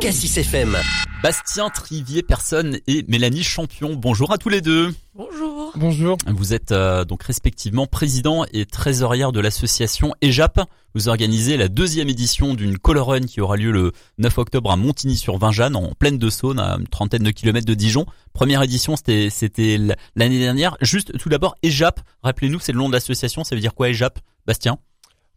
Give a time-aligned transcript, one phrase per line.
[0.00, 0.78] Cassis FM.
[1.22, 3.94] Bastien Trivier personne et Mélanie Champion.
[3.94, 4.94] Bonjour à tous les deux.
[5.14, 5.72] Bonjour.
[5.76, 6.16] Bonjour.
[6.26, 10.60] Vous êtes euh, donc respectivement président et trésorière de l'association EJAP.
[10.94, 14.76] Vous organisez la deuxième édition d'une Color Run qui aura lieu le 9 octobre à
[14.76, 18.06] Montigny-sur-Vingeanne, en pleine de Saône, à une trentaine de kilomètres de Dijon.
[18.32, 19.78] Première édition, c'était c'était
[20.16, 20.78] l'année dernière.
[20.80, 22.00] Juste tout d'abord, EJAP.
[22.22, 23.44] Rappelez-nous, c'est le nom de l'association.
[23.44, 24.78] Ça veut dire quoi, EJAP, Bastien?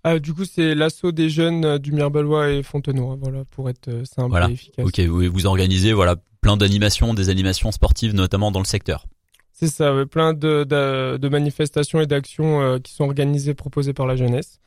[0.04, 3.88] Ah, du coup, c'est l'assaut des jeunes euh, du Mireballois et Fontenoy, voilà, pour être
[3.88, 4.50] euh, simple voilà.
[4.50, 4.86] et efficace.
[4.86, 9.06] Ok, vous, vous organisez voilà plein d'animations, des animations sportives notamment dans le secteur.
[9.54, 13.94] C'est ça, ouais, plein de, de, de, manifestations et d'actions euh, qui sont organisées, proposées
[13.94, 14.60] par la jeunesse.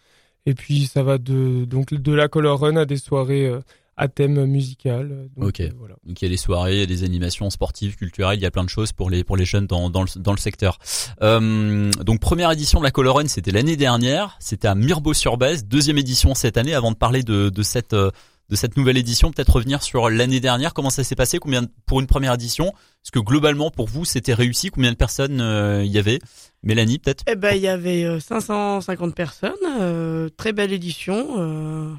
[0.47, 3.61] Et puis ça va de donc de la color run à des soirées euh,
[3.97, 5.29] à thème musical.
[5.37, 5.61] Donc, ok.
[5.61, 5.95] euh, voilà.
[6.05, 8.47] Donc il y a des soirées, il y a des animations sportives, culturelles, il y
[8.47, 10.79] a plein de choses pour les pour les jeunes dans dans le, dans le secteur.
[11.23, 15.67] Euh, donc première édition de la Color Run, c'était l'année dernière, c'était à Mirbeau-sur-Bèze.
[15.67, 16.75] Deuxième édition cette année.
[16.75, 18.11] Avant de parler de de cette euh,
[18.49, 21.99] de cette nouvelle édition, peut-être revenir sur l'année dernière, comment ça s'est passé, combien pour
[21.99, 22.67] une première édition?
[22.69, 26.21] Est-ce que globalement pour vous c'était réussi Combien de personnes euh, il y avait?
[26.63, 27.25] Mélanie peut-être?
[27.29, 31.97] Eh ben, il y avait euh, 550 personnes, euh, très belle édition.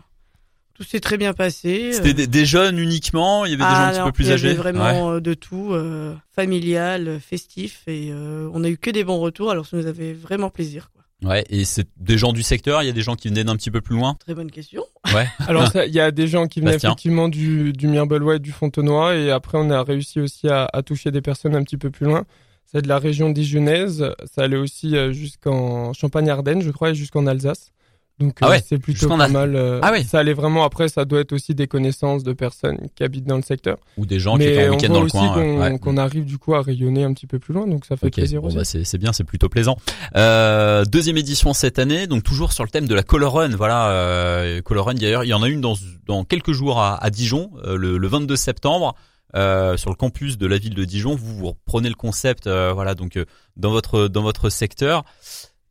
[0.78, 1.92] Tout s'est très bien passé.
[1.92, 4.12] C'était euh, des, des jeunes uniquement, il y avait des ah, gens un petit peu
[4.12, 4.48] plus il y âgés.
[4.50, 5.16] avait vraiment Ouais.
[5.16, 9.50] euh, de tout, euh, familial, festif, et euh, on a eu que des bons retours.
[9.52, 10.92] Alors ça nous avait vraiment plaisir.
[10.94, 11.30] Quoi.
[11.32, 13.56] Ouais, et c'est des gens du secteur, il y a des gens qui venaient d'un
[13.56, 14.16] petit peu plus loin?
[14.20, 14.84] Très bonne question.
[15.16, 15.28] Ouais.
[15.48, 16.92] Alors il y a des gens qui venaient Bastien.
[16.92, 20.84] effectivement du, du Mireballois et du Fontenoy, et après on a réussi aussi à, à
[20.84, 22.24] toucher des personnes un petit peu plus loin.
[22.72, 27.72] C'est de la région dijonnaise, ça allait aussi jusqu'en Champagne-Ardenne, je crois, et jusqu'en Alsace.
[28.20, 29.56] Donc Ah euh, ouais, c'est plutôt pas Al- mal.
[29.56, 30.04] euh, Ah oui.
[30.04, 30.64] Ça allait vraiment.
[30.64, 33.78] Après, ça doit être aussi des connaissances de personnes qui habitent dans le secteur.
[33.98, 35.34] Ou des gens qui étaient en week-end dans le aussi coin.
[35.34, 35.78] qu'on ouais.
[35.80, 38.42] qu'on arrive du coup à rayonner un petit peu plus loin, donc ça fait plaisir
[38.42, 38.56] bon, aussi.
[38.58, 39.78] bah, c'est c'est bien, c'est plutôt plaisant.
[40.16, 43.50] Euh, deuxième édition cette année, donc toujours sur le thème de la Color Run.
[43.56, 45.76] Voilà, euh, Color Run d'ailleurs, il y en a une dans,
[46.08, 48.96] dans quelques jours à, à Dijon, euh, le, le 22 septembre,
[49.36, 51.16] euh, sur le campus de la ville de Dijon.
[51.16, 53.26] Vous, vous reprenez le concept, euh, voilà, donc euh,
[53.58, 55.04] dans votre dans votre secteur.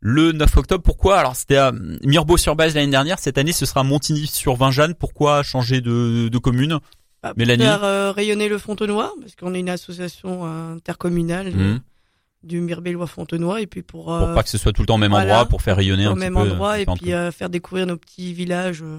[0.01, 1.19] Le 9 octobre, pourquoi?
[1.19, 1.73] Alors c'était à
[2.05, 3.19] Mirbeau-sur-Base l'année dernière.
[3.19, 4.95] Cette année, ce sera Montigny-sur-Vingeanne.
[4.95, 6.79] Pourquoi changer de, de commune?
[7.23, 11.49] Bah, pour Mélanie faire euh, rayonner le Fontenoy, parce qu'on est une association euh, intercommunale
[11.49, 11.81] euh, Mhm.
[12.43, 14.95] du Mireballois Fontenoy, et puis pour, Pour euh, pas que ce soit tout le temps
[14.97, 16.41] au même voilà, endroit, pour faire rayonner au un petit même peu.
[16.41, 18.99] endroit, et différentes puis euh, faire découvrir nos petits villages euh,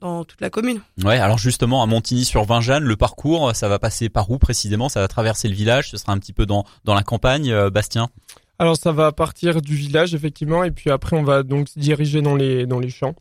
[0.00, 0.80] dans toute la commune.
[1.02, 4.88] Ouais, alors justement à Montigny-sur-Vingeanne, le parcours, ça va passer par où précisément?
[4.90, 7.70] Ça va traverser le village, ce sera un petit peu dans dans la campagne, euh,
[7.70, 8.10] Bastien?
[8.58, 12.22] Alors ça va partir du village effectivement et puis après on va donc se diriger
[12.22, 13.14] dans les dans les champs.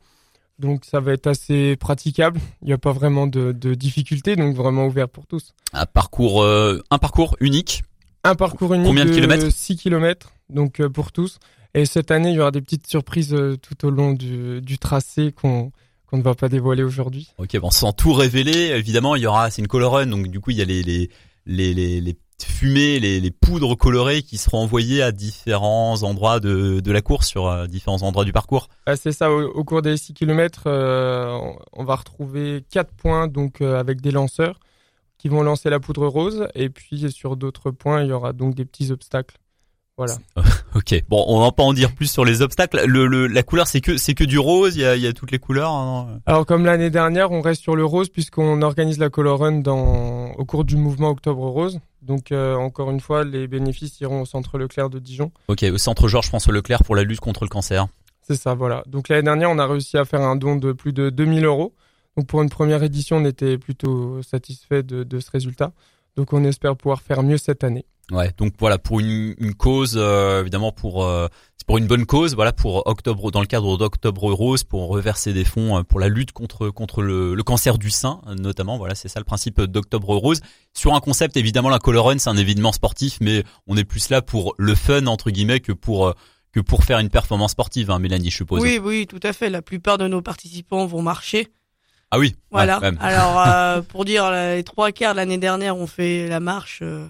[0.59, 2.39] Donc ça va être assez praticable.
[2.61, 5.53] Il n'y a pas vraiment de, de difficultés donc vraiment ouvert pour tous.
[5.73, 7.83] Un parcours euh, un parcours unique.
[8.23, 11.39] Un parcours unique Combien de kilomètres 6 km donc euh, pour tous.
[11.73, 14.77] Et cette année il y aura des petites surprises euh, tout au long du, du
[14.77, 15.71] tracé qu'on
[16.07, 17.31] qu'on ne va pas dévoiler aujourd'hui.
[17.39, 20.39] OK, bon, sans tout révéler, évidemment, il y aura c'est une color run donc du
[20.39, 21.09] coup, il y a les les
[21.45, 26.79] les les, les fumées, les, les poudres colorées qui seront envoyées à différents endroits de,
[26.79, 28.67] de la course sur euh, différents endroits du parcours.
[28.85, 33.27] Ah, c'est ça, au, au cours des 6 km, on, on va retrouver quatre points
[33.27, 34.59] donc euh, avec des lanceurs
[35.17, 38.55] qui vont lancer la poudre rose et puis sur d'autres points, il y aura donc
[38.55, 39.37] des petits obstacles.
[39.97, 40.17] Voilà.
[40.75, 40.93] OK.
[41.07, 42.85] Bon, on va pas en dire plus sur les obstacles.
[42.85, 45.07] Le, le la couleur c'est que c'est que du rose, il y a il y
[45.07, 48.61] a toutes les couleurs hein, Alors comme l'année dernière, on reste sur le rose puisqu'on
[48.61, 51.79] organise la Color Run dans au cours du mouvement Octobre Rose.
[52.05, 55.31] Donc euh, encore une fois, les bénéfices iront au centre Leclerc de Dijon.
[55.47, 57.87] OK, au centre Georges François Leclerc pour la lutte contre le cancer.
[58.21, 58.83] C'est ça, voilà.
[58.87, 61.73] Donc l'année dernière, on a réussi à faire un don de plus de 2000 euros.
[62.15, 65.73] Donc pour une première édition, on était plutôt satisfait de, de ce résultat.
[66.15, 67.85] Donc on espère pouvoir faire mieux cette année.
[68.11, 71.27] Ouais, donc voilà pour une, une cause euh, évidemment pour euh,
[71.57, 75.33] c'est pour une bonne cause, voilà pour octobre dans le cadre d'Octobre Rose pour reverser
[75.33, 78.77] des fonds euh, pour la lutte contre contre le, le cancer du sein euh, notamment,
[78.77, 80.41] voilà, c'est ça le principe d'Octobre Rose.
[80.73, 84.09] Sur un concept évidemment la Color Run, c'est un événement sportif mais on est plus
[84.09, 86.13] là pour le fun entre guillemets que pour euh,
[86.51, 88.61] que pour faire une performance sportive hein, Mélanie, je suppose.
[88.61, 89.49] Oui, oui, tout à fait.
[89.49, 91.49] La plupart de nos participants vont marcher.
[92.11, 92.35] Ah oui.
[92.51, 92.79] Voilà.
[92.79, 92.91] ouais.
[92.99, 97.07] Alors, euh, pour dire, les trois quarts de l'année dernière, on fait la marche euh,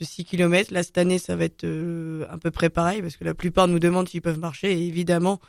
[0.00, 0.72] de 6 km.
[0.72, 3.68] Là, cette année, ça va être euh, à peu près pareil, parce que la plupart
[3.68, 4.72] nous demandent s'ils peuvent marcher.
[4.72, 5.40] Et évidemment,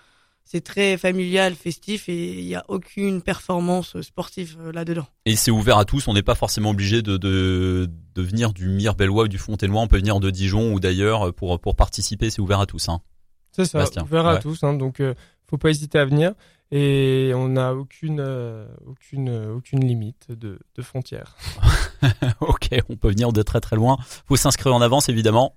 [0.43, 5.07] c'est très familial, festif, et il n'y a aucune performance sportive euh, là-dedans.
[5.25, 8.67] Et c'est ouvert à tous, on n'est pas forcément obligé de, de, de venir du
[8.69, 12.41] Mireballois ou du Fontenoy, on peut venir de Dijon ou d'ailleurs pour, pour participer, c'est
[12.41, 12.89] ouvert à tous.
[12.89, 13.01] Hein.
[13.55, 14.41] C'est ça, Bastien, ouvert à ouais.
[14.41, 14.63] tous.
[14.63, 15.13] Hein, donc euh,
[15.49, 16.33] faut pas hésiter à venir.
[16.71, 21.37] Et on n'a aucune, euh, aucune, euh, aucune limite de, de frontières.
[22.41, 23.97] ok, on peut venir de très très loin.
[24.27, 25.55] Faut s'inscrire en avance évidemment.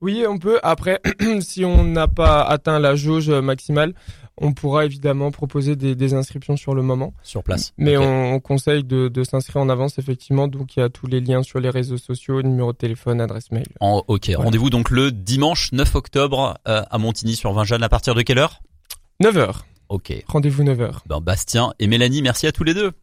[0.00, 0.60] Oui, on peut.
[0.62, 1.00] Après,
[1.40, 3.94] si on n'a pas atteint la jauge maximale,
[4.38, 7.14] on pourra évidemment proposer des, des, inscriptions sur le moment.
[7.22, 7.72] Sur place.
[7.78, 10.46] Mais on, conseille de, de s'inscrire en avance, effectivement.
[10.46, 13.50] Donc, il y a tous les liens sur les réseaux sociaux, numéro de téléphone, adresse
[13.50, 13.66] mail.
[13.80, 14.30] En, ok.
[14.36, 17.82] Rendez-vous donc le dimanche 9 octobre euh, à Montigny-sur-Vingeanne.
[17.82, 18.60] À partir de quelle heure?
[19.22, 19.62] 9h.
[19.88, 20.12] Ok.
[20.26, 20.98] Rendez-vous 9h.
[21.06, 22.92] Ben, Bastien et Mélanie, merci à tous les deux.